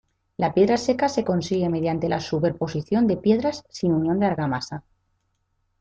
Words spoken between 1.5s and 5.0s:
mediante la superposición de piedras sin unión de argamasa.